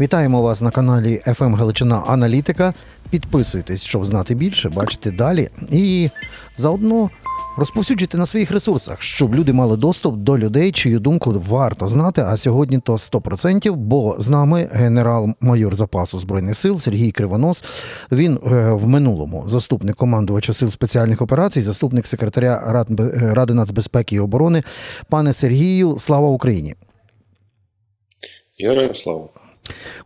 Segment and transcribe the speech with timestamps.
[0.00, 2.74] Вітаємо вас на каналі FM Галичина Аналітика.
[3.10, 5.48] Підписуйтесь, щоб знати більше, бачите далі.
[5.72, 6.10] І
[6.56, 7.10] заодно
[7.58, 12.22] розповсюджуйте на своїх ресурсах, щоб люди мали доступ до людей, чию думку варто знати.
[12.26, 17.64] А сьогодні то 100%, бо з нами генерал-майор запасу збройних сил Сергій Кривонос.
[18.12, 24.20] Він е, в минулому заступник командувача сил спеціальних операцій, заступник секретаря Рад- Ради нацбезпеки і
[24.20, 24.62] оборони.
[25.08, 26.74] Пане Сергію, слава Україні!
[28.60, 29.28] Героям слава.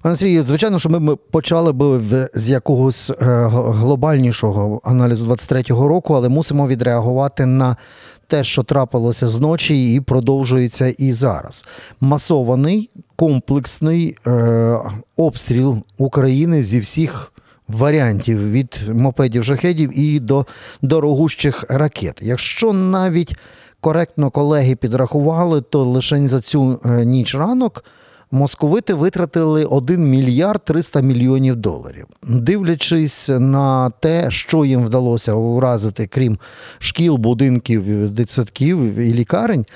[0.02, 3.14] Пане Сергію, звичайно, що ми почали б в- з якогось е,
[3.52, 7.76] глобальнішого аналізу 23-го року, але мусимо відреагувати на
[8.26, 11.64] те, що трапилося зночі і продовжується і зараз.
[12.00, 14.78] Масований комплексний е,
[15.16, 17.32] обстріл України зі всіх.
[17.68, 20.46] Варіантів від мопедів шахедів і до
[20.82, 22.18] дорогущих ракет.
[22.22, 23.36] Якщо навіть
[23.80, 27.84] коректно колеги підрахували, то лише за цю е, ніч ранок
[28.30, 32.06] московити витратили 1 мільярд 300 мільйонів доларів.
[32.22, 36.38] Дивлячись на те, що їм вдалося уразити, крім
[36.78, 39.66] шкіл, будинків, дитсадків і лікарень.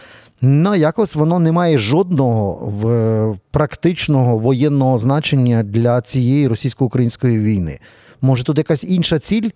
[0.42, 7.78] Ну, якось воно не має жодного в, практичного воєнного значення для цієї російсько-української війни.
[8.20, 9.50] Може, тут якась інша ціль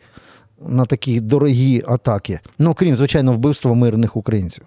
[0.68, 2.40] на такі дорогі атаки?
[2.58, 4.64] Ну, крім, звичайно, вбивства мирних українців.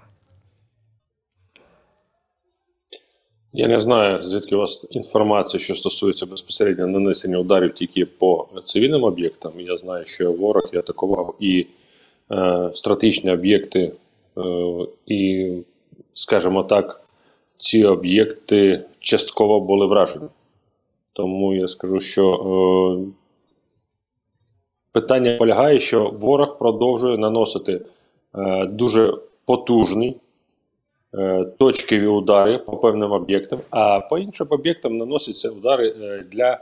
[3.60, 9.04] Я не знаю, звідки у вас інформація, що стосується безпосередньо нанесення ударів тільки по цивільним
[9.04, 9.52] об'єктам.
[9.58, 11.66] Я знаю, що ворог і атакував і
[12.32, 13.92] е, стратегічні об'єкти,
[14.38, 14.42] е,
[15.08, 15.52] і,
[16.14, 17.02] скажімо так,
[17.58, 20.28] ці об'єкти частково були вражені.
[21.14, 23.12] Тому я скажу, що е,
[24.92, 27.82] питання полягає, що ворог продовжує наносити
[28.36, 29.14] е, дуже
[29.46, 30.16] потужний
[31.58, 36.60] точкові удари по певним об'єктам, а по іншим об'єктам наносяться удари е, для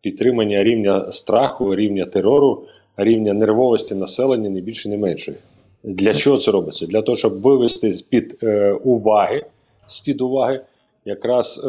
[0.00, 2.64] підтримання рівня страху, рівня терору,
[2.96, 5.34] рівня нервовості населення, не більше, не менше.
[5.82, 6.86] Для чого це робиться?
[6.86, 9.42] Для того, щоб вивести з-під е, уваги,
[9.86, 10.60] з-під уваги
[11.04, 11.68] якраз е,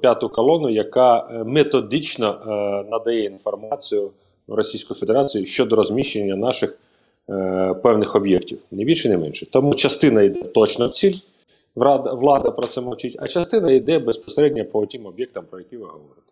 [0.00, 2.50] п'яту колону, яка е, методично е,
[2.90, 4.10] надає інформацію
[4.48, 6.78] Російську Федерацію щодо розміщення наших
[7.30, 8.58] е, певних об'єктів.
[8.70, 9.46] Не більше, не менше.
[9.50, 11.14] Тому частина йде точно в ціль,
[11.78, 15.84] влада, влада про це мовчить, а частина йде безпосередньо по тим об'єктам, про які ви
[15.84, 16.28] говорите.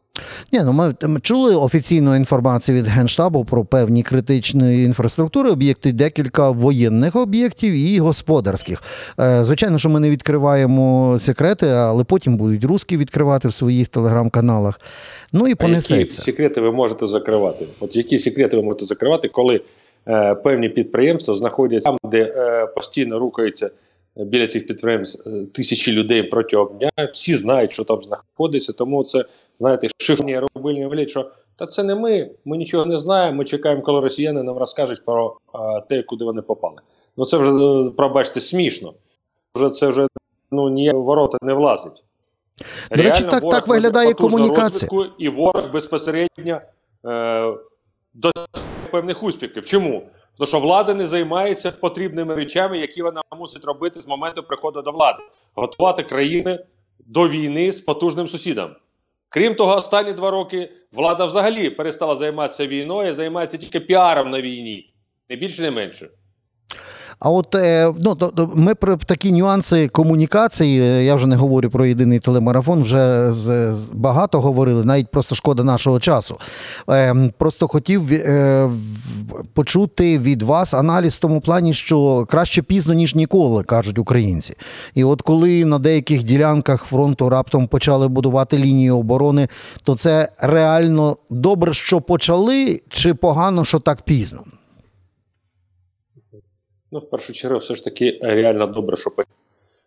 [0.52, 6.50] Ні, ну ми, ми чули офіційну інформацію від Генштабу про певні критичні інфраструктури, об'єкти, декілька
[6.50, 8.82] воєнних об'єктів і господарських.
[9.20, 14.80] Е, Звичайно, що ми не відкриваємо секрети, але потім будуть русські відкривати в своїх телеграм-каналах.
[15.32, 17.66] Ну і А які секрети ви можете закривати?
[17.80, 19.60] От які секрети ви можете закривати, коли
[20.08, 23.70] е, певні підприємства знаходяться там, де е, постійно рухаються е,
[24.16, 29.24] біля цих підприємств тисячі людей протягом дня, всі знають, що там знаходиться, тому це,
[29.60, 33.82] знаєте, шифрні рубильні говорять, що та це не ми, ми нічого не знаємо, ми чекаємо,
[33.82, 36.76] коли росіяни нам розкажуть про е, те, куди вони попали.
[37.16, 38.94] Ну це вже, пробачте, смішно.
[39.54, 40.06] Вже це вже
[40.50, 42.04] ну, ніяк ворота не влазить.
[42.90, 44.90] До речі, Реально, так- так виглядає комунікація.
[45.18, 46.60] і ворог безпосередньо
[47.06, 47.54] е,
[48.14, 48.46] досягає
[48.90, 49.64] певних успіхів.
[49.64, 50.02] Чому?
[50.38, 54.92] Тому що влада не займається потрібними речами, які вона мусить робити з моменту приходу до
[54.92, 55.18] влади,
[55.54, 56.64] готувати країни
[56.98, 58.70] до війни з потужним сусідом.
[59.28, 64.94] Крім того, останні два роки влада взагалі перестала займатися війною, займається тільки піаром на війні,
[65.30, 66.10] не більше, не менше.
[67.18, 71.70] А от е, ну, то, ми про такі нюанси комунікації, е, я вже не говорю
[71.70, 76.38] про єдиний телемарафон, вже з, багато говорили, навіть просто шкода нашого часу.
[76.90, 78.70] Е, просто хотів е,
[79.54, 84.54] почути від вас аналіз в тому плані, що краще пізно, ніж ніколи, кажуть українці.
[84.94, 89.48] І от коли на деяких ділянках фронту раптом почали будувати лінії оборони,
[89.82, 94.40] то це реально добре, що почали, чи погано, що так пізно?
[96.92, 99.10] Ну, в першу чергу, все ж таки реально добре, що,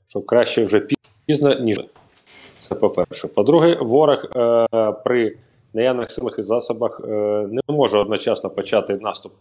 [0.08, 0.88] що краще вже
[1.26, 1.78] пізно, ніж.
[2.60, 3.28] Це по-перше.
[3.28, 4.68] По-друге, ворог е,
[5.04, 5.38] при
[5.74, 7.08] наявних силах і засобах е,
[7.52, 9.34] не може одночасно почати наступ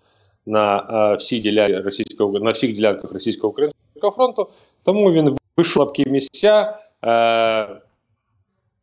[0.47, 4.49] на е, всі ділянки російського на всіх ділянках російсько-українського фронту,
[4.85, 6.79] тому він вийшов слабкі місця.
[7.05, 7.81] Е,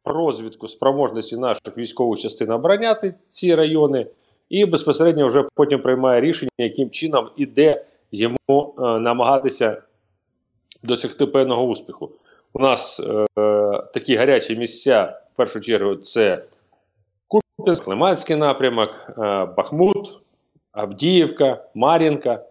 [0.05, 4.07] розвідку спроможності наших військових частин обороняти ці райони,
[4.49, 7.85] і безпосередньо вже потім приймає рішення, яким чином і де
[8.15, 9.81] йому е, намагатися
[10.83, 12.11] досягти певного успіху.
[12.53, 13.25] У нас е,
[13.93, 16.43] такі гарячі місця, в першу чергу, це
[17.27, 19.13] Куп'янськ, Лиманський напрямок, е,
[19.57, 20.19] Бахмут,
[20.71, 22.43] Авдіївка, Мар'їнка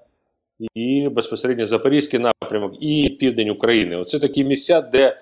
[0.74, 3.96] і безпосередньо Запорізький напрямок і Південь України.
[3.96, 5.20] Оце такі місця, де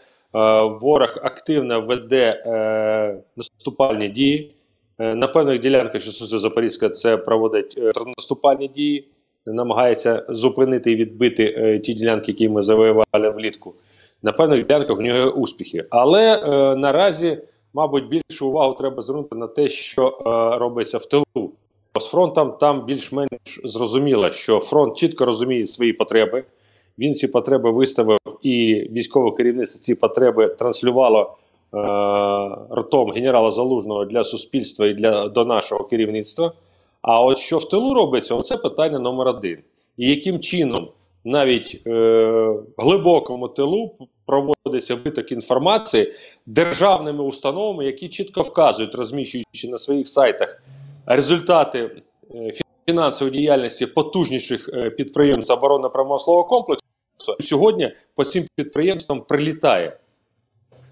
[0.80, 2.44] ворог активно веде
[3.36, 4.54] наступальні дії.
[4.98, 7.78] На певних ділянках, що Запорізька, це проводить
[8.16, 9.08] наступальні дії,
[9.46, 13.74] намагається зупинити і відбити ті ділянки, які ми завоювали влітку.
[14.22, 15.84] На певних ділянках в нього успіхи.
[15.90, 16.40] Але
[16.76, 17.38] наразі,
[17.74, 20.18] мабуть, більшу увагу треба звернути на те, що
[20.60, 21.52] робиться в тилу.
[22.00, 26.44] З фронтом там більш-менш зрозуміло, що фронт чітко розуміє свої потреби.
[26.98, 31.78] Він ці потреби виставив, і військове керівництво ці потреби транслювало е,
[32.76, 36.52] ртом генерала Залужного для суспільства і для до нашого керівництва.
[37.02, 39.58] А от що в тилу робиться, це питання номер один.
[39.96, 40.88] І яким чином
[41.24, 41.90] навіть е,
[42.76, 43.94] в глибокому тилу
[44.26, 46.12] проводиться виток інформації
[46.46, 50.62] державними установами, які чітко вказують, розміщуючи на своїх сайтах
[51.06, 51.90] результати
[52.34, 52.52] е,
[52.86, 56.86] фінансової діяльності потужніших е, підприємств оборонно-промислового комплексу
[57.40, 59.96] сьогодні по цим підприємствам прилітає.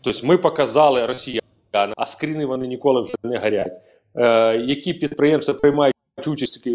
[0.01, 3.73] Тобто ми показали росіянам, а скріни вони ніколи вже не горять.
[4.17, 5.95] Е, Які підприємства приймають
[6.29, 6.67] участь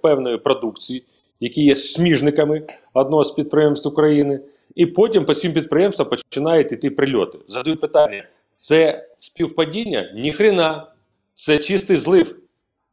[0.00, 1.04] певної продукції,
[1.40, 2.62] які є сміжниками
[2.94, 4.40] одного з підприємств України,
[4.74, 7.38] і потім по цим підприємствам починають йти прильоти.
[7.48, 8.24] Задають питання:
[8.54, 10.12] це співпадіння?
[10.14, 10.86] Ніхрена,
[11.34, 12.38] це чистий злив.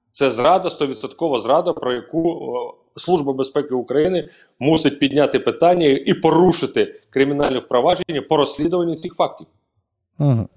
[0.09, 2.53] Це зрада, стовідсоткова зрада, про яку
[2.99, 4.29] Служба безпеки України
[4.59, 9.47] мусить підняти питання і порушити кримінальне впровадження по розслідуванню цих фактів.
[10.19, 10.47] Угу.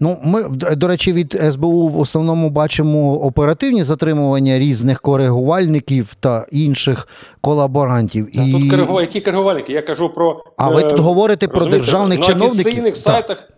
[0.00, 7.08] Ну, ми, до речі, від СБУ в основному бачимо оперативні затримування різних коригувальників та інших
[7.40, 8.32] колаборантів.
[8.32, 8.52] Та і...
[8.52, 9.00] Тут коригу...
[9.00, 9.72] які коригувальники?
[9.72, 10.44] Я кажу про.
[10.56, 12.66] А ви тут е, говорите про державних на чиновників?
[12.66, 13.48] Офіційних сайтах,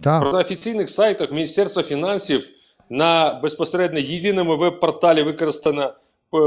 [0.00, 0.20] так.
[0.20, 2.48] Про офіційних сайтах Міністерства фінансів
[2.90, 6.38] на безпосередньо єдиному веб-порталі використано е,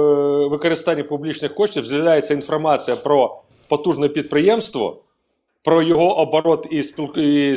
[0.47, 5.01] використання публічних коштів, з'являється інформація про потужне підприємство,
[5.65, 6.83] про його оборот і,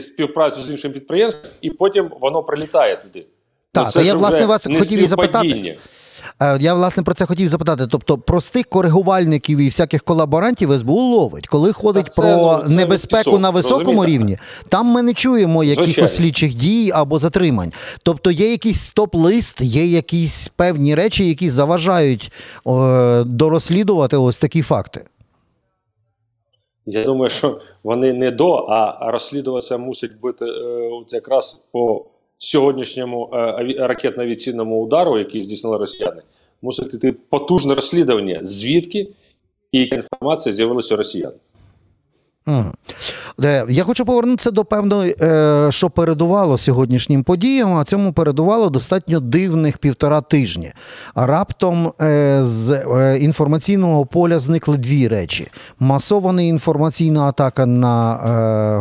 [0.01, 3.27] співпрацю з іншим підприємством, і потім воно прилітає туди.
[3.73, 5.79] Так, ну, це я власне вас хотів і запитати.
[6.43, 7.87] Е, я власне про це хотів запитати.
[7.91, 13.41] Тобто, простих коригувальників і всяких колаборантів СБУ ловить, коли ходить це, про ну, небезпеку пісок,
[13.41, 14.13] на високому розумієте?
[14.13, 14.39] рівні,
[14.69, 17.73] там ми не чуємо якихось слідчих дій або затримань.
[18.03, 22.33] Тобто є якийсь стоп-лист, є якісь певні речі, які заважають
[22.65, 25.05] о, дорослідувати ось такі факти.
[26.91, 32.07] Я думаю, що вони не до, а розслідуватися мусить бути е, от якраз по
[32.39, 33.37] сьогоднішньому е,
[33.89, 36.23] ракетно-авіаційному удару, який здійснили росіяни,
[36.63, 39.09] мусить йти потужне розслідування, звідки
[39.73, 41.33] і інформація з'явилася росіян.
[43.69, 47.75] Я хочу повернутися до певної, е, що передувало сьогоднішнім подіям.
[47.75, 50.73] А цьому передувало достатньо дивних півтора тижні.
[51.15, 55.49] А раптом е, з е, інформаційного поля зникли дві речі:
[55.81, 58.15] масована інформаційна атака на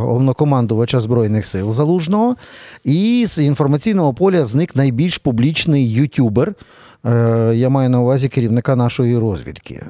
[0.01, 2.36] головнокомандувача Збройних сил Залужного,
[2.83, 6.56] і з інформаційного поля зник найбільш публічний ютюбер.
[7.53, 9.85] Я маю на увазі керівника нашої розвідки.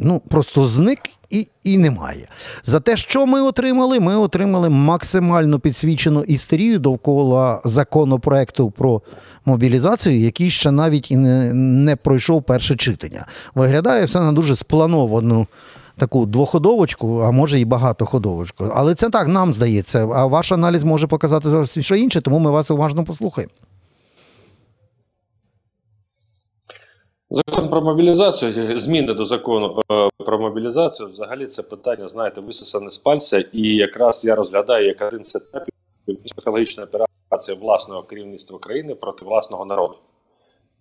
[0.00, 0.98] Ну, просто зник
[1.30, 2.28] і і немає.
[2.64, 9.02] За те, що ми отримали, ми отримали максимально підсвічену істерію довкола законопроекту про
[9.44, 13.26] мобілізацію, який ще навіть і не, не пройшов перше читання.
[13.54, 15.46] Виглядає все на дуже сплановану.
[15.96, 18.72] Таку двоходовочку, а може і багатоходовочку.
[18.74, 20.08] Але це так нам здається.
[20.14, 23.52] А ваш аналіз може показати зовсім що інше, тому ми вас уважно послухаємо.
[27.30, 32.98] Закон про мобілізацію, зміни до закону е, про мобілізацію, взагалі це питання, знаєте, висосане з
[32.98, 35.74] пальця, і якраз я розглядаю як один з етапів
[36.24, 39.94] психологічна операція власного керівництва країни проти власного народу.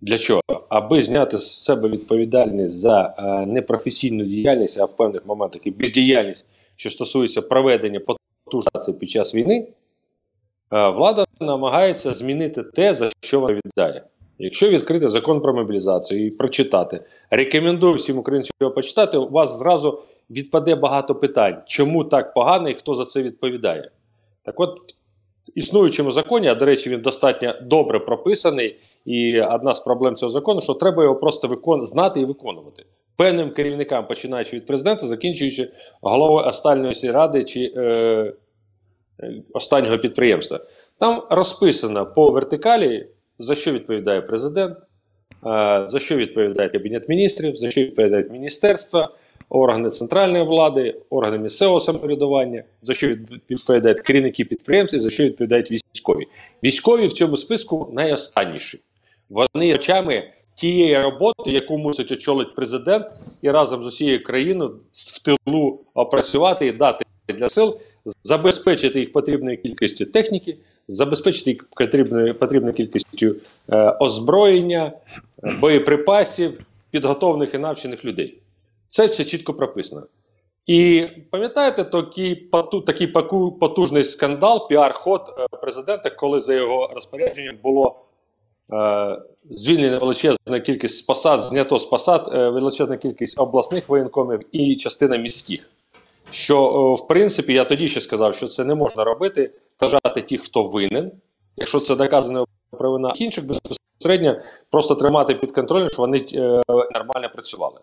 [0.02, 0.42] Для чого?
[0.70, 6.46] Аби зняти з себе відповідальність за е, непрофесійну діяльність, а в певних моментах і бездіяльність,
[6.76, 9.68] що стосується проведення потужності під час війни,
[10.74, 14.04] е, влада намагається змінити те, за що вона віддає.
[14.40, 20.00] Якщо відкрити закон про мобілізацію і прочитати, рекомендую всім українцям його почитати, у вас зразу
[20.30, 23.92] відпаде багато питань, чому так погано і хто за це відповідає.
[24.44, 24.80] Так от,
[25.48, 30.30] в існуючому законі, а до речі, він достатньо добре прописаний, і одна з проблем цього
[30.30, 31.84] закону, що треба його просто викон...
[31.84, 32.86] знати і виконувати.
[33.18, 37.82] Певним керівникам, починаючи від президента, закінчуючи головою останньої ради чи е,
[39.20, 40.60] е, останнього підприємства.
[41.00, 43.08] Там розписано по вертикалі
[43.40, 44.78] за що відповідає президент,
[45.90, 49.10] за що відповідає Кабінет міністрів, за що відповідають міністерства,
[49.50, 53.08] органи центральної влади, органи місцевого самоврядування, за що
[53.50, 56.28] відповідають керівники підприємств, за що відповідають військові.
[56.64, 58.80] Військові в цьому списку найостанніші.
[59.30, 60.24] Вони очами
[60.56, 63.06] тієї роботи, яку мусить очолити президент,
[63.42, 67.80] і разом з усією країною в тилу опрацювати і дати для сил
[68.24, 71.60] забезпечити їх потрібною кількістю техніки, забезпечити
[72.40, 73.36] потрібною кількістю
[73.70, 74.92] е, озброєння,
[75.44, 78.42] е, боєприпасів, підготовлених і навчених людей.
[78.88, 80.04] Це все чітко прописано.
[80.68, 83.08] І пам'ятаєте такий поту, такий
[83.60, 87.96] потужний скандал, піар-ход е, президента, коли за його розпорядженням було
[88.74, 89.18] е,
[89.50, 95.70] звільнено величезна кількість посад, знято з посад е, величезна кількість обласних воєнкомів і частина міських.
[96.30, 100.44] Що, е, в принципі, я тоді ще сказав, що це не можна робити, вважати тих,
[100.44, 101.12] хто винен.
[101.58, 104.42] Якщо це доказана провина інших, безпосередньо
[104.72, 107.80] просто тримати під контролем, щоб вони е, нормально працювали.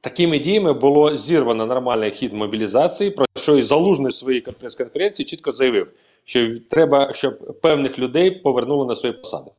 [0.00, 5.52] Такими діями було зірвано нормальний хід мобілізації, про що і залужний в своїй прес-конференції чітко
[5.52, 5.90] заявив,
[6.24, 9.50] що треба, щоб певних людей повернули на свої посади.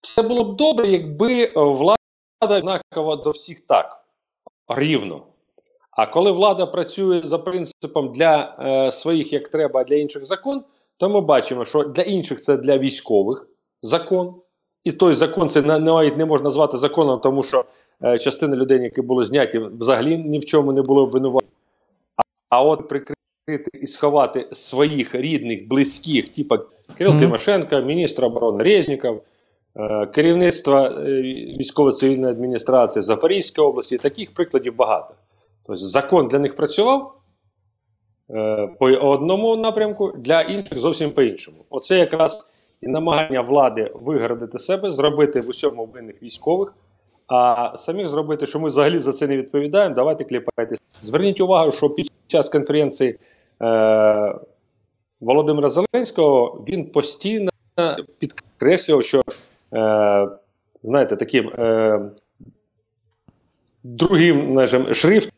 [0.00, 1.96] Все було б добре, якби влада
[2.40, 4.04] однакова до всіх так
[4.68, 5.22] рівно.
[5.96, 10.62] А коли влада працює за принципом для е, своїх як треба, а для інших закон,
[10.96, 13.46] то ми бачимо, що для інших це для військових
[13.82, 14.34] закон.
[14.84, 17.64] І той закон це навіть не можна назвати законом, тому що
[18.04, 21.46] е, частина людей, які були зняті, взагалі ні в чому не було винуваті.
[22.16, 26.58] А, а от прикрити і сховати своїх рідних, близьких, типу
[26.98, 27.20] Кирил mm -hmm.
[27.20, 29.22] Тимошенко, міністр оборони Резніков,
[29.76, 31.22] е, керівництва е,
[31.58, 35.14] військово-цивільної адміністрації Запорізької області, таких прикладів багато.
[35.66, 37.14] Тобто закон для них працював
[38.30, 41.64] е, по одному напрямку, для інших зовсім по іншому.
[41.70, 46.74] Оце якраз і намагання влади вигородити себе, зробити в усьому винних військових,
[47.26, 50.82] а самих зробити, що ми взагалі за це не відповідаємо, давайте кліпайтеся.
[51.00, 53.18] Зверніть увагу, що під час конференції
[53.62, 54.34] е,
[55.20, 57.50] Володимира Зеленського він постійно
[58.18, 59.22] підкреслював, що
[59.74, 60.28] е,
[60.82, 62.00] знаєте, таким е,
[63.82, 65.35] другим нашим шрифтом,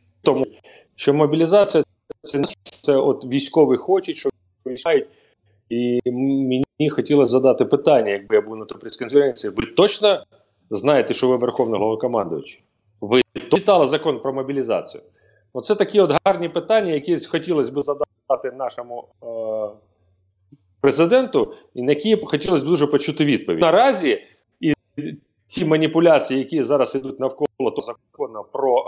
[0.97, 1.85] що мобілізація
[2.23, 2.43] це,
[2.81, 4.29] це от військові хочуть, що
[4.67, 5.07] військають.
[5.69, 9.53] І мені хотілося задати питання, якби я був на прес-конференції.
[9.57, 10.25] Ви точно
[10.71, 12.63] знаєте, що ви Верховний головнокомандуючий?
[13.01, 15.03] Ви читали закон про мобілізацію?
[15.53, 19.27] Оце такі от гарні питання, які хотілося б задати нашому е,
[20.81, 23.61] президенту, і на які хотілося б дуже почути відповідь.
[23.61, 24.23] Наразі
[24.61, 24.75] і
[25.49, 28.79] ті маніпуляції, які зараз йдуть навколо того закону про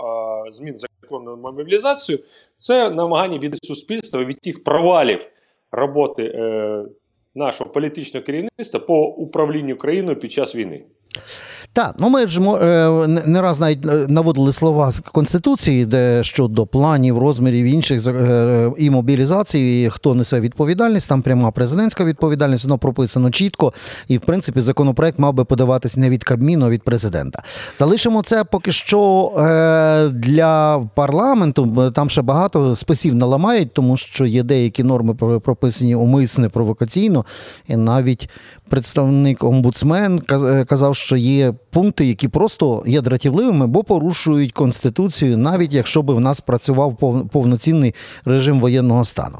[0.47, 2.19] е, змін закону на мобілізацію,
[2.57, 5.19] це намагання від суспільства від тих провалів
[5.71, 6.85] роботи е,
[7.35, 10.85] нашого політичного керівництва по управлінню країною під час війни.
[11.73, 16.65] Так, ну ми ж е, не раз навіть е, наводили слова з конституції, де щодо
[16.65, 23.31] планів, розмірів інших е, і мобілізації, хто несе відповідальність, там пряма президентська відповідальність, воно прописано
[23.31, 23.73] чітко.
[24.07, 27.43] І в принципі законопроект мав би подаватись не від Кабміну, а від президента.
[27.79, 29.31] Залишимо це поки що
[30.13, 31.91] для парламенту.
[31.95, 37.25] Там ще багато списів наламають, тому що є деякі норми прописані умисне провокаційно,
[37.67, 38.29] і навіть
[38.71, 40.19] представник омбудсмен
[40.65, 46.19] казав, що є пункти, які просто є дратівливими, бо порушують конституцію, навіть якщо би в
[46.19, 46.95] нас працював
[47.31, 49.37] повноцінний режим воєнного стану.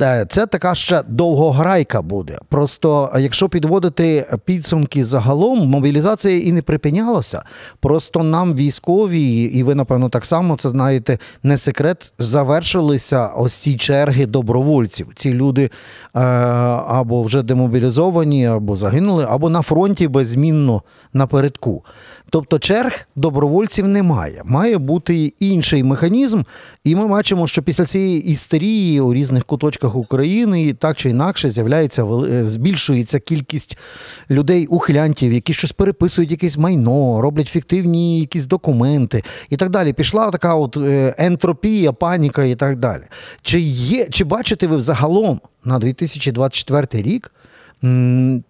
[0.00, 2.38] Е, це така ще довгограйка буде.
[2.48, 7.42] Просто якщо підводити підсумки загалом, мобілізація і не припинялася.
[7.80, 12.12] Просто нам військові, і ви напевно так само це знаєте, не секрет.
[12.18, 15.08] Завершилися ось ці черги добровольців.
[15.14, 21.84] Ці люди е, або вже демобілізовані, або загинули, або на фронті беззмінно напередку.
[22.30, 24.42] Тобто черг добровольців немає.
[24.44, 26.42] Має бути інший механізм,
[26.84, 32.04] і ми бачимо, що після цієї істерії у різних куточках України так чи інакше з'являється
[32.04, 33.78] е, збільшується кількість
[34.30, 39.92] людей, ухилянтів, які щось переписують, якесь майно, роблять фіктивні якісь документи і так далі.
[39.92, 43.02] Пішла така от е, ентропія, паніка і так далі.
[43.42, 47.32] Чи є, чи бачите ви взагалом на 2024 рік?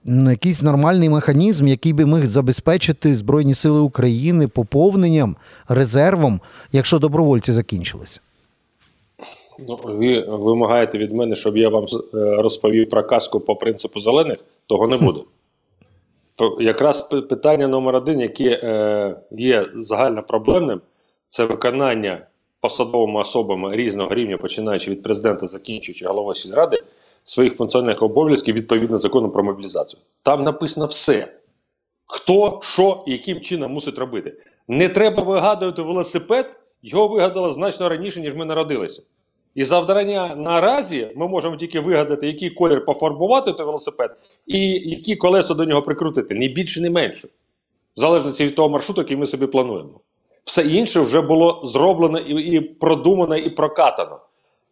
[0.04, 5.36] Якийсь нормальний механізм, який би міг забезпечити Збройні Сили України поповненням,
[5.68, 6.40] резервом,
[6.72, 8.20] якщо добровольці закінчилися?
[9.68, 11.88] Ну, ви вимагаєте від мене, щоб я вам е,
[12.42, 15.20] розповів про казку по принципу зелених, того не буде.
[16.60, 20.80] Якраз питання номер один, яке е, є загально проблемним,
[21.28, 22.26] це виконання
[22.60, 26.82] посадовими особами різного рівня, починаючи від президента, закінчуючи головою сільради,
[27.25, 30.00] своїх функціональних обов'язків відповідно закону про мобілізацію.
[30.23, 31.33] Там написано все.
[32.07, 34.37] Хто, що і яким чином мусить робити.
[34.69, 39.02] Не треба вигадувати велосипед, його вигадали значно раніше, ніж ми народилися.
[39.55, 45.55] І завдання наразі ми можемо тільки вигадати, який колір пофарбувати той велосипед, і які колеса
[45.55, 46.35] до нього прикрутити.
[46.35, 47.29] Не більше, не менше.
[47.97, 50.00] В залежності від того маршруту, який ми собі плануємо.
[50.45, 54.19] Все інше вже було зроблено і продумано, і прокатано.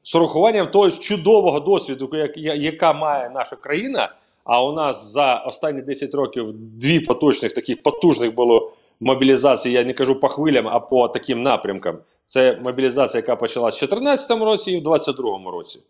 [0.02, 4.14] З урахуванням того чудового досвіду, яка має наша країна.
[4.44, 9.74] А у нас за останні 10 років дві поточних таких потужних було мобілізації.
[9.74, 11.98] Я не кажу по хвилям, а по таким напрямкам.
[12.24, 15.80] Це мобілізація, яка почалася в 2014 році і в 2022 році.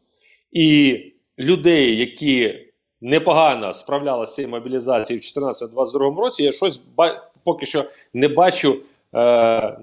[0.53, 0.99] І
[1.39, 2.67] людей, які
[3.01, 6.81] непогано справлялися з цією мобілізацією в 2014-2022 році, я щось
[7.45, 8.79] поки що не бачу е,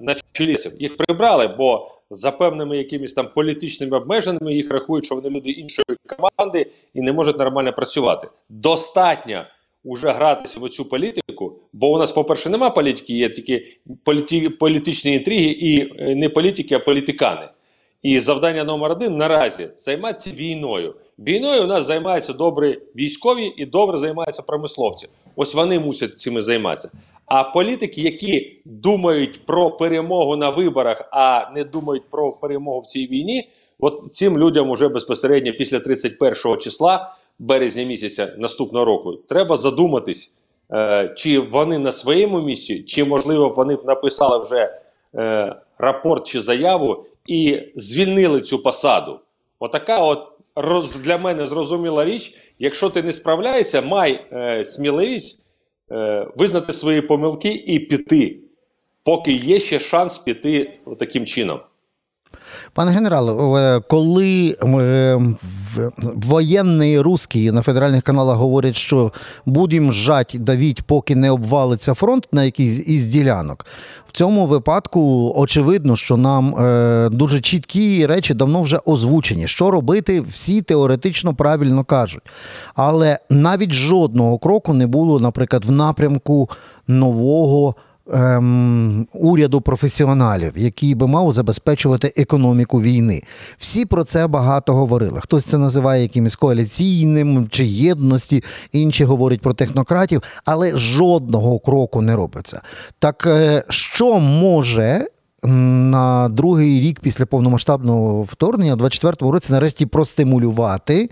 [0.01, 0.55] на чолі.
[0.79, 5.85] Їх прибрали, бо за певними якимись там політичними обмеженнями їх рахують, що вони люди іншої
[6.07, 8.27] команди і не можуть нормально працювати.
[8.49, 9.45] Достатньо
[9.85, 15.13] вже гратися в цю політику, бо у нас, по-перше, нема політики, є тільки політі політичні
[15.13, 17.49] інтриги і е, не політики, а політикани.
[18.03, 20.95] І завдання номер один наразі займатися війною.
[21.19, 25.07] Війною у нас займаються добрі військові і добре займаються промисловці.
[25.35, 26.91] Ось вони мусять цими займатися.
[27.27, 33.07] А політики, які думають про перемогу на виборах, а не думають про перемогу в цій
[33.07, 40.35] війні, от цим людям уже безпосередньо після 31 числа березня місяця наступного року треба задуматись,
[40.71, 44.79] е, чи вони на своєму місці, чи можливо вони б написали вже
[45.15, 49.19] е, рапорт чи заяву і звільнили цю посаду.
[49.59, 52.33] Отака, от роз, для мене зрозуміла річ.
[52.59, 55.46] Якщо ти не справляєшся, май е, сміливість
[55.91, 58.39] е, визнати свої помилки і піти,
[59.03, 61.59] поки є ще шанс піти таким чином.
[62.73, 64.57] Пане генерале, коли
[66.15, 69.11] воєнні русські на федеральних каналах говорять, що
[69.45, 73.65] будемо жать давіть, поки не обвалиться фронт на якийсь із ділянок,
[74.07, 79.47] в цьому випадку очевидно, що нам е, дуже чіткі речі давно вже озвучені.
[79.47, 82.23] Що робити, всі теоретично правильно кажуть.
[82.75, 86.49] Але навіть жодного кроку не було, наприклад, в напрямку
[86.87, 87.75] нового
[88.13, 93.23] ем, уряду професіоналів, який би мав забезпечувати економіку війни.
[93.57, 95.19] Всі про це багато говорили.
[95.21, 102.15] Хтось це називає якимось коаліційним чи єдності, інші говорять про технократів, але жодного кроку не
[102.15, 102.61] робиться.
[102.99, 105.07] Так е, що може?
[105.43, 111.09] На другий рік після повномасштабного вторгнення, у 24-му році, нарешті простимулювати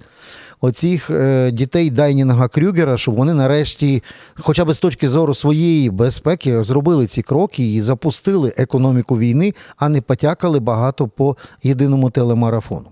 [0.66, 4.04] оцих е, дітей Дайнінга Крюгера, щоб вони нарешті,
[4.36, 9.90] хоча б з точки зору своєї безпеки, зробили ці кроки і запустили економіку війни, а
[9.90, 12.86] не потякали багато по єдиному телемарафону.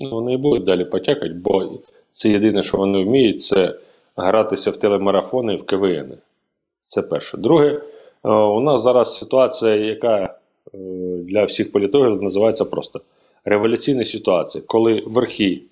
[0.00, 1.70] Ну, вони будуть далі потякати, бо
[2.10, 3.74] це єдине, що вони вміють, це
[4.16, 6.14] гратися в телемарафони і в КВН.
[6.86, 7.36] Це перше.
[7.36, 7.80] Друге,
[8.24, 10.18] е, у нас зараз ситуація, яка
[10.74, 10.78] е,
[11.28, 13.00] для всіх політологів називається просто
[13.44, 15.62] революційна ситуація, коли верхи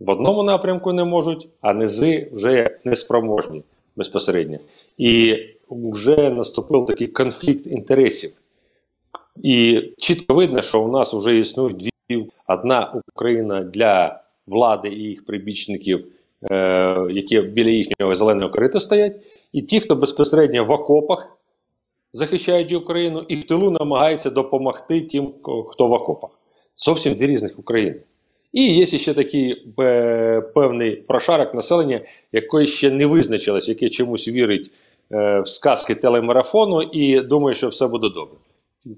[0.00, 3.62] в одному напрямку не можуть, а низи вже неспроможні
[3.96, 4.58] безпосередньо.
[4.98, 5.36] І
[5.70, 8.30] вже наступив такий конфлікт інтересів.
[9.42, 15.26] І чітко видно, що у нас вже існують дві: одна Україна для влади і їх
[15.26, 16.06] прибічників,
[16.50, 19.16] е, які біля їхнього зеленого корита стоять,
[19.52, 21.36] і ті, хто безпосередньо в окопах
[22.12, 25.32] захищають Україну, і в тилу намагаються допомогти тим,
[25.68, 26.30] хто в окопах.
[26.76, 28.00] Зовсім дві різних України.
[28.52, 32.00] І є ще такий е, певний прошарок населення,
[32.32, 34.70] який ще не визначилось, яке чомусь вірить
[35.12, 38.36] е, в сказки телемарафону і думає, що все буде добре.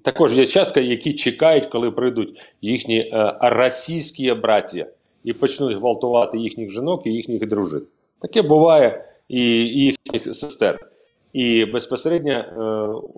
[0.03, 4.87] Також є частка, які чекають, коли прийдуть їхні е, російські браття
[5.25, 7.83] і почнуть гвалтувати їхніх жінок і їхніх дружин.
[8.21, 10.89] Таке буває і їхніх сестер.
[11.33, 12.33] І безпосередньо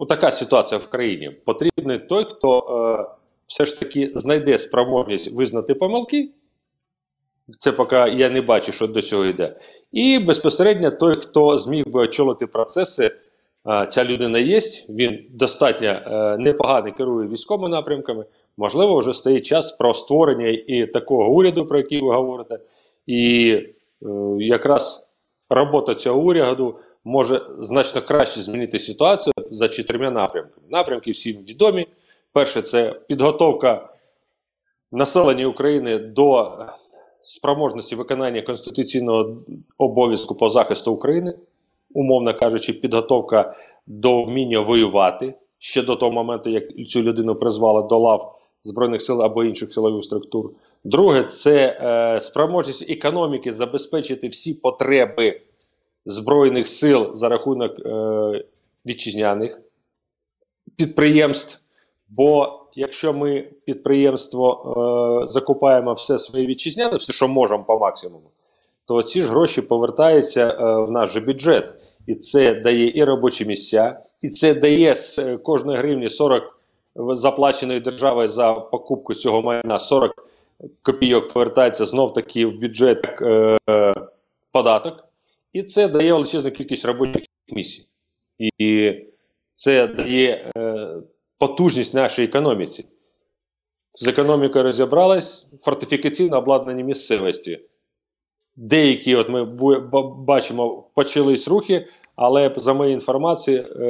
[0.03, 1.31] е, така ситуація в країні.
[1.44, 3.07] Потрібний той, хто.
[3.11, 6.30] Е, все ж таки знайде спроможність визнати помилки.
[7.59, 9.57] Це поки я не бачу, що до цього йде.
[9.92, 13.11] І безпосередньо той, хто зміг би очолити процеси,
[13.88, 18.24] ця людина є, він достатньо е, непогано керує військовими напрямками.
[18.57, 22.59] Можливо, вже стоїть час про створення і такого уряду, про який ви говорите.
[23.07, 23.66] І е,
[24.38, 25.09] якраз
[25.50, 30.66] робота цього уряду може значно краще змінити ситуацію за чотирма напрямками.
[30.70, 31.87] Напрямки всім відомі.
[32.35, 33.88] Перше, це підготовка
[34.92, 36.53] населення України до
[37.23, 39.37] спроможності виконання конституційного
[39.79, 41.35] обов'язку по захисту України,
[41.92, 47.99] умовно кажучи, підготовка до вміння воювати ще до того моменту, як цю людину призвали до
[47.99, 50.51] лав Збройних сил або інших силових структур.
[50.85, 55.40] Друге, це е, спроможність економіки забезпечити всі потреби
[56.07, 58.44] Збройних сил за рахунок е,
[58.87, 59.61] вітчизняних
[60.77, 61.63] підприємств.
[62.08, 68.30] Бо якщо ми підприємство е, закупаємо все своє вітчизняне, все, що можемо по максимуму,
[68.86, 71.74] то ці ж гроші повертаються е, в наш же бюджет.
[72.06, 76.58] І це дає і робочі місця, і це дає з кожної гривні 40
[76.96, 80.28] заплаченої державою за покупку цього майна 40
[80.82, 83.58] копійок повертається знов таки в бюджет е,
[84.52, 85.08] податок,
[85.52, 87.86] і це дає величезну кількість робочих місій.
[88.38, 88.92] І
[89.52, 90.88] це дає е,
[91.44, 92.85] потужність нашій економіці.
[94.00, 97.61] З економікою розібрались фортифікаційно обладнані місцевості.
[98.57, 99.44] Деякі, от ми
[100.18, 103.85] бачимо, почались рухи, але за моєю інформацією, е,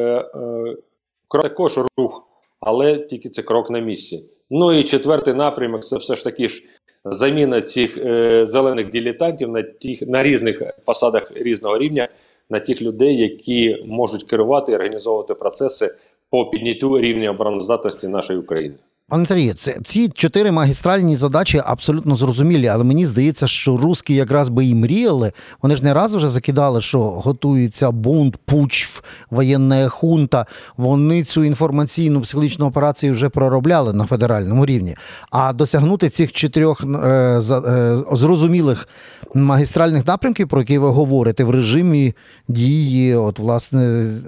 [1.35, 2.23] е, також рух,
[2.61, 4.25] але тільки це крок на місці.
[4.51, 6.64] Ну і четвертий напрямок це все ж таки ж
[7.05, 12.09] заміна цих е, зелених дилетантів на тих на різних посадах різного рівня,
[12.51, 15.95] на тих людей, які можуть керувати і організовувати процеси
[16.35, 18.75] по підняттю рівня обороноздатності нашої України.
[19.09, 24.64] Пане Сергію, ці чотири магістральні задачі абсолютно зрозумілі, але мені здається, що русські якраз би
[24.64, 25.33] і мріяли.
[25.62, 30.47] Вони ж не раз вже закидали, що готується бунт, пуч, воєнна хунта.
[30.77, 34.97] Вони цю інформаційну психологічну операцію вже проробляли на федеральному рівні.
[35.31, 38.88] А досягнути цих чотирьох е, е, зрозумілих
[39.35, 42.14] магістральних напрямків, про які ви говорите, в режимі
[42.49, 43.81] дії, от власне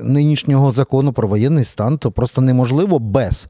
[0.03, 3.49] нинішнього закону про воєнний стан, то просто неможливо без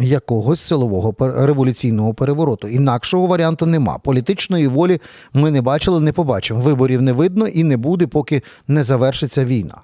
[0.00, 2.68] якогось силового революційного перевороту.
[2.68, 3.98] Інакшого варіанту нема.
[3.98, 5.00] Політичної волі
[5.32, 6.60] ми не бачили, не побачимо.
[6.60, 9.82] Виборів не видно і не буде, поки не завершиться війна.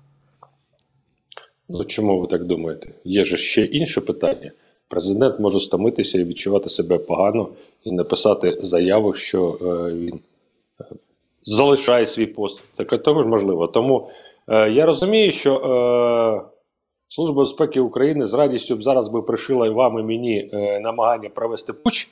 [1.68, 2.88] Ну чому ви так думаєте?
[3.04, 4.52] Є ж ще інше питання.
[4.88, 7.48] Президент може стомитися і відчувати себе погано
[7.84, 10.20] і написати заяву, що е, він
[10.80, 10.84] е,
[11.42, 12.62] залишає свій пост.
[12.74, 13.66] Це також можливо.
[13.66, 14.10] Тому
[14.48, 16.51] е, я розумію, що е,
[17.14, 21.28] Служба безпеки України з радістю б зараз би пришила і вам і мені е, намагання
[21.28, 22.10] провести пуч,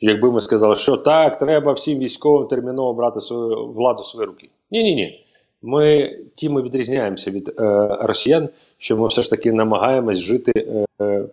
[0.00, 4.48] якби ми сказали, що так, треба всім військовим терміново брати свою владу свої руки.
[4.70, 5.26] Ні-ні ні.
[5.62, 10.52] Ми ті ми відрізняємося від е, росіян, що ми все ж таки намагаємось жити
[11.00, 11.24] е,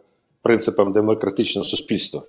[0.41, 2.21] принципом демократичного суспільства.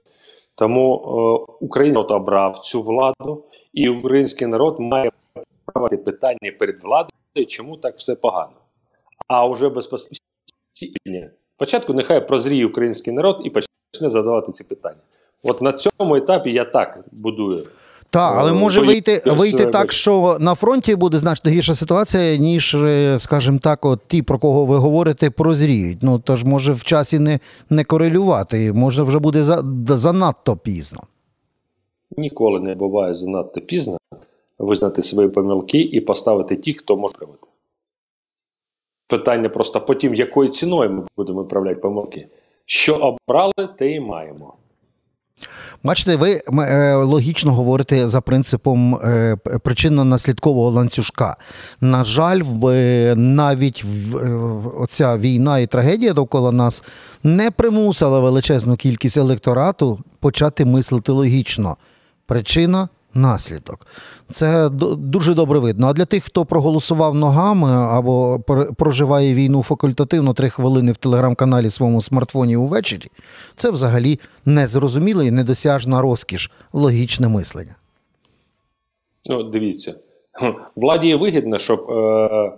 [0.54, 5.10] Тому е, Україна обрав цю владу, і український народ має
[6.04, 8.52] питання перед владою, чому так все погано.
[9.28, 10.21] А вже безпосередньо
[10.82, 11.30] цілі.
[11.56, 15.00] Спочатку нехай прозріє український народ і почне задавати ці питання.
[15.42, 17.66] От на цьому етапі я так будую.
[18.10, 22.74] Так, але е, може вийти вийти так, що на фронті буде значно гірша ситуація, ніж,
[22.74, 25.98] е, скажімо так, от ті, про кого ви говорите, прозріють.
[26.02, 27.40] Ну тож може в часі не
[27.70, 31.00] не корелювати, може вже буде за, занадто пізно.
[32.16, 33.98] Ніколи не буває занадто пізно
[34.58, 37.46] визнати свої помилки і поставити ті, хто може робити.
[39.12, 42.28] Питання просто потім, якою ціною ми будемо виправляти помилки.
[42.66, 44.54] Що обрали, те і маємо.
[45.82, 51.36] Бачите, ви е, логічно говорите за принципом е, причинно-наслідкового ланцюжка.
[51.80, 52.40] На жаль,
[53.16, 54.28] навіть е,
[54.78, 56.82] оця війна і трагедія довкола нас
[57.22, 61.76] не примусила величезну кількість електорату почати мислити логічно.
[62.26, 63.86] Причина наслідок.
[64.30, 65.86] Це дуже добре видно.
[65.86, 68.40] А для тих, хто проголосував ногами або
[68.78, 73.06] проживає війну факультативно три хвилини в телеграм-каналі своєму смартфоні увечері,
[73.56, 77.74] це взагалі незрозуміле і недосяжна розкіш, логічне мислення.
[79.30, 79.94] Ну, дивіться,
[80.76, 82.52] владі є вигідно, щоб е,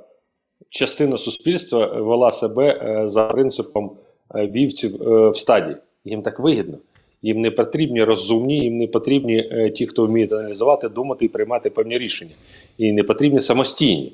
[0.70, 3.90] частина суспільства вела себе е, за принципом
[4.34, 5.76] е, вівців е, в стаді.
[6.04, 6.78] Їм так вигідно.
[7.24, 11.70] Їм не потрібні розумні, їм не потрібні е, ті, хто вміє аналізувати, думати і приймати
[11.70, 12.34] певні рішення.
[12.78, 14.12] І не потрібні самостійні.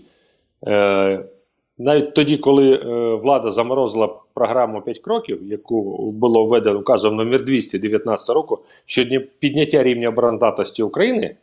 [0.66, 1.24] Е,
[1.78, 8.30] навіть тоді, коли е, влада заморозила програму 5 кроків, яку було введено указом номер 219
[8.30, 11.36] року, щодо підняття рівня обороноздатності України,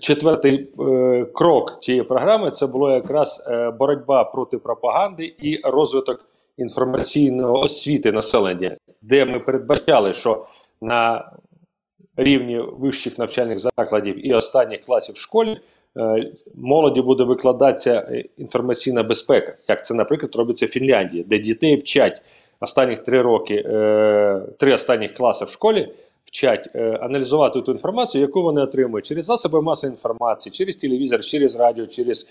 [0.00, 6.24] четвертий е, крок цієї програми це було якраз е, боротьба проти пропаганди і розвиток
[6.56, 10.44] інформаційної освіти населення, де ми передбачали, що
[10.80, 11.32] на
[12.18, 15.60] рівні вищих навчальних закладів і останніх класів в школі
[15.96, 21.76] е, молоді буде викладатися е, інформаційна безпека, як це, наприклад, робиться в Фінляндії, де дітей
[21.76, 22.22] вчать
[22.60, 25.88] останніх три роки, е, три останніх класи в школі.
[26.24, 31.86] Вчать аналізувати ту інформацію, яку вони отримують через засоби масової інформації, через телевізор, через радіо,
[31.86, 32.28] через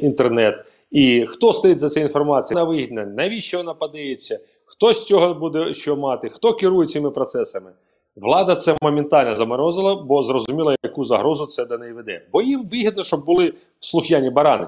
[0.00, 0.54] інтернет.
[0.90, 4.40] І хто стоїть за цією інформацією, вона вигідна, навіщо вона подається,
[4.72, 7.70] хто з цього буде що мати, хто керує цими процесами.
[8.16, 12.26] Влада це моментально заморозила, бо зрозуміла, яку загрозу це до неї веде.
[12.32, 14.66] Бо їм вигідно, щоб були слух'яні барани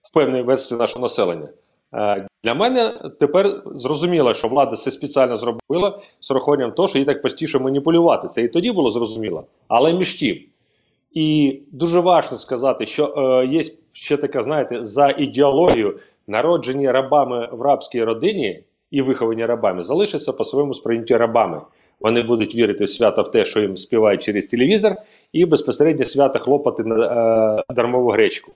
[0.00, 1.48] в певній версії нашого населення.
[1.94, 7.04] Е, для мене тепер зрозуміло, що влада це спеціально зробила з урахуванням того, що їй
[7.04, 8.28] так простіше маніпулювати.
[8.28, 9.44] Це і тоді було зрозуміло.
[9.68, 10.38] Але між тим.
[11.12, 17.62] І дуже важливо сказати, що е, є ще така, знаєте, за ідеологію народжені рабами в
[17.62, 21.60] рабській родині і виховані рабами, залишаться по своєму сприйняттю рабами.
[22.00, 24.92] Вони будуть вірити в свято в те, що їм співають через телевізор,
[25.32, 27.06] і безпосередньо свято хлопати на
[27.58, 28.52] е, дармову гречку.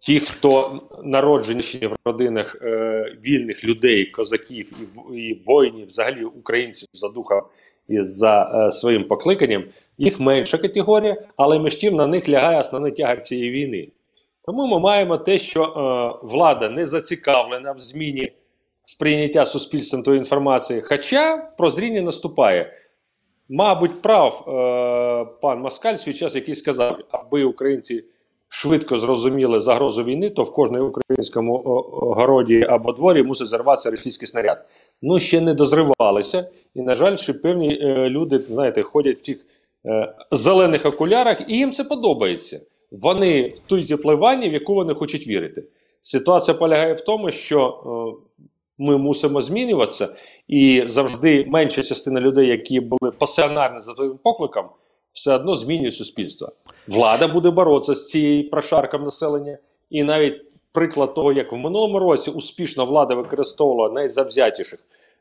[0.00, 4.72] Ті, хто народжені в родинах е, вільних людей, козаків
[5.12, 7.42] і і воїнів, взагалі українців за духом
[7.88, 9.64] і за е, своїм покликанням,
[9.98, 13.88] їх менша категорія, але між тим на них лягає основний тягар цієї війни.
[14.44, 18.32] Тому ми маємо те, що е, влада не зацікавлена в зміні
[18.88, 22.72] сприйняття суспільством тої інформації, хоча прозріння наступає.
[23.48, 28.04] Мабуть, прав е, пан Москаль свій час, який сказав, аби українці
[28.48, 31.58] швидко зрозуміли загрозу війни, то в кожному українському
[32.16, 34.64] городі або дворі мусить зарватися російський снаряд.
[35.02, 36.50] Ну, ще не дозривалися.
[36.74, 39.46] І, на жаль, що певні е, люди, знаєте, ходять в тих
[39.86, 42.60] е, зелених окулярах, і їм це подобається.
[42.92, 45.64] Вони в той теплованні, в яку вони хочуть вірити.
[46.00, 48.47] Ситуація полягає в тому, що е,
[48.78, 50.08] ми мусимо змінюватися,
[50.48, 54.64] і завжди менша частина людей, які були пасіонарні за твоїм покликом,
[55.12, 56.52] все одно змінюють суспільство.
[56.88, 59.58] Влада буде боротися з цією прошарком населення,
[59.90, 64.80] і навіть приклад того, як в минулому році успішно влада використовувала найзавзятіших,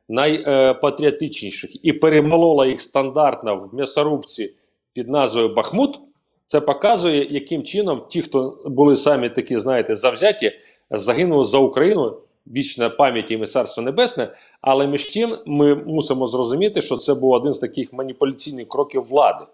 [0.09, 4.53] найпатріотичніших і перемолола їх стандартно в м'ясорубці
[4.93, 5.99] під назвою Бахмут.
[6.45, 10.51] Це показує, яким чином ті, хто були самі такі, знаєте, завзяті,
[10.91, 12.17] загинули за Україну.
[12.51, 14.27] Вічна пам'ять і царство небесне,
[14.61, 19.45] але між тим ми мусимо зрозуміти, що це був один з таких маніпуляційних кроків влади.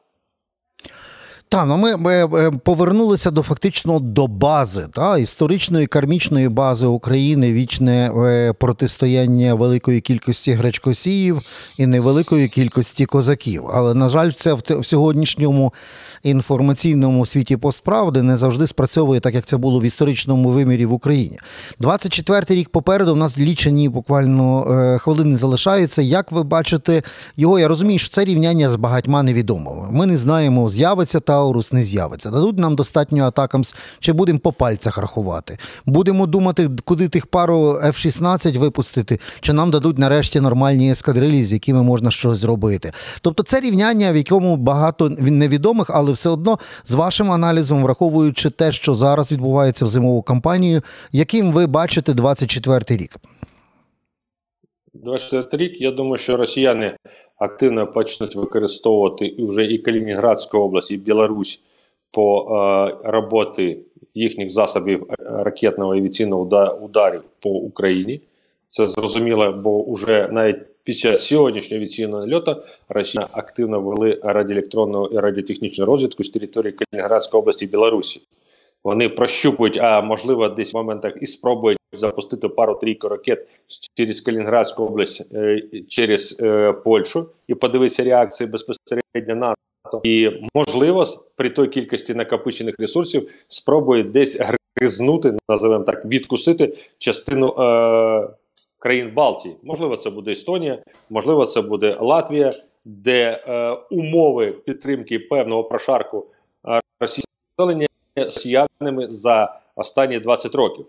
[1.49, 8.11] Так, ну ми, ми повернулися до фактично до бази, та, історичної кармічної бази України, вічне
[8.11, 11.41] е, протистояння великої кількості гречкосіїв
[11.77, 13.63] і невеликої кількості козаків.
[13.73, 15.73] Але, на жаль, це в, в сьогоднішньому
[16.23, 21.39] інформаційному світі постправди не завжди спрацьовує так, як це було в історичному вимірі в Україні.
[21.79, 26.01] 24-й рік попереду у нас лічені буквально е, хвилини залишаються.
[26.01, 27.03] Як ви бачите
[27.37, 27.59] його?
[27.59, 29.87] Я розумію, що це рівняння з багатьма невідомими.
[29.91, 32.31] Ми не знаємо, з'явиться Таурус, не з'явиться.
[32.31, 33.63] Дадуть нам достатньо атакам,
[33.99, 35.57] чи будемо по пальцях рахувати.
[35.85, 41.83] Будемо думати, куди тих пару F-16 випустити, чи нам дадуть нарешті нормальні ескадрилі, з якими
[41.83, 42.91] можна щось зробити.
[43.21, 48.71] Тобто це рівняння, в якому багато невідомих, але все одно з вашим аналізом, враховуючи те,
[48.71, 53.15] що зараз відбувається в зимову кампанію, яким ви бачите 24-й рік?
[54.93, 55.81] 24 рік.
[55.81, 56.97] Я думаю, що росіяни
[57.37, 61.63] активно почнуть використовувати і вже і Калінінградську область, і Білорусь
[62.11, 63.77] по е, роботи
[64.15, 68.21] їхніх засобів ракетного авіаційного ударів по Україні.
[68.65, 70.57] Це зрозуміло, бо вже навіть
[70.97, 72.55] час сьогоднішнього авіаційного льоту
[72.89, 78.21] Росія активно вели радіоелектронну і радіотехнічну розвідку з території Калінінградської області Білорусі.
[78.83, 83.47] Вони прощупують, а можливо, десь в моментах і спробують запустити пару-трійку ракет
[83.95, 90.01] через Калінінградську область е, через е, Польщу і подивитися реакції безпосередньо НАТО.
[90.03, 94.39] І можливо, при той кількості накопичених ресурсів спробують десь
[94.75, 98.29] гризнути, називаємо так, відкусити частину е,
[98.79, 99.55] країн Балтії.
[99.63, 102.53] Можливо, це буде Естонія, можливо, це буде Латвія,
[102.85, 106.25] де е, умови підтримки певного прошарку
[106.67, 110.85] е, російського росіянами за останні 20 років.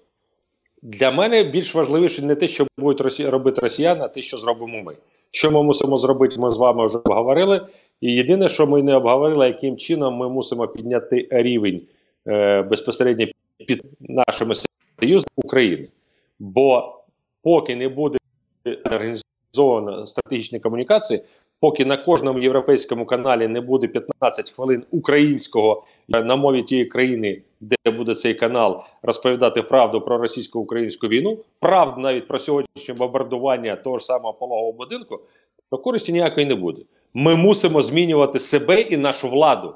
[0.85, 3.29] Для мене більш важливіше не те, що будуть росі...
[3.29, 4.94] робити росіяни, а те, що зробимо ми.
[5.31, 7.66] Що ми мусимо зробити, ми з вами вже обговорили.
[8.01, 11.83] І єдине, що ми не обговорили, яким чином ми мусимо підняти рівень
[12.27, 13.27] е, безпосередньо
[13.66, 14.55] під нашими
[15.01, 15.88] союзами України.
[16.38, 16.99] Бо
[17.42, 18.18] поки не буде
[18.85, 21.23] організовано стратегічні комунікації,
[21.61, 27.90] поки на кожному європейському каналі не буде 15 хвилин українського на мові тієї країни, де
[27.90, 34.05] буде цей канал розповідати правду про російсько-українську війну, правду навіть про сьогоднішнє бомбардування того ж
[34.05, 35.20] самого пологового будинку,
[35.70, 36.83] то користі ніякої не буде.
[37.14, 39.74] Ми мусимо змінювати себе і нашу владу.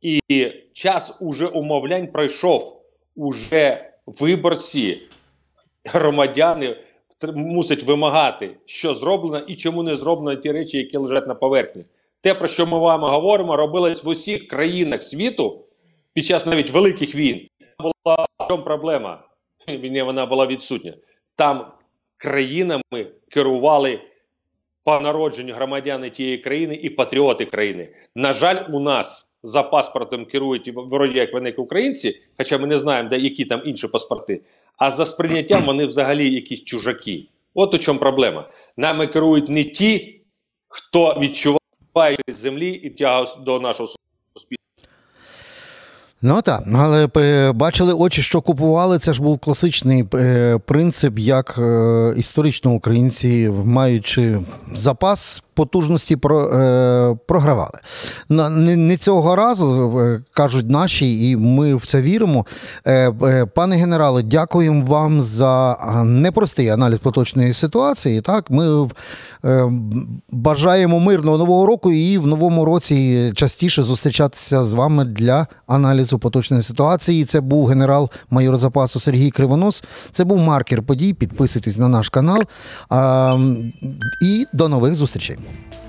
[0.00, 2.80] І час уже умовлянь пройшов.
[3.16, 5.02] Уже виборці,
[5.84, 6.76] громадяни
[7.34, 11.84] мусить вимагати, що зроблено і чому не зроблено ті речі, які лежать на поверхні.
[12.20, 15.63] Те, про що ми вами говоримо, робилось в усіх країнах світу
[16.14, 17.48] під час навіть великих війн.
[17.78, 19.22] Була чому проблема.
[20.04, 20.94] Вона була відсутня.
[21.36, 21.72] Там
[22.16, 24.00] країнами керували
[24.84, 27.88] по народженню громадяни тієї країни і патріоти країни.
[28.14, 33.08] На жаль, у нас за паспортом керують вроді як вони українці, хоча ми не знаємо,
[33.08, 34.40] де які там інші паспорти
[34.76, 37.26] а за сприйняттям вони взагалі якісь чужаки.
[37.54, 38.48] От у чому проблема.
[38.76, 40.20] Нами керують не ті,
[40.68, 43.88] хто відчуває землі і тягає до нашого
[44.36, 44.63] суспільства.
[46.22, 48.98] Ну так, але бачили очі, що купували.
[48.98, 54.40] Це ж був класичний е, принцип, як е, історично українці, маючи
[54.74, 57.78] запас потужності, про, е, програвали.
[58.28, 62.46] Не, цього разу е, кажуть наші, і ми в це віримо.
[62.86, 68.20] Е, Пане генерале, дякуємо вам за непростий аналіз поточної ситуації.
[68.20, 68.88] Так, ми
[70.30, 76.62] бажаємо мирного нового року і в новому році частіше зустрічатися з вами для аналізу поточної
[76.62, 77.24] ситуації.
[77.24, 79.84] Це був генерал-майор запасу Сергій Кривонос.
[80.10, 81.14] Це був маркер подій.
[81.14, 82.42] Підписуйтесь на наш канал.
[84.22, 85.38] І до нових зустрічей.
[85.44, 85.83] problem.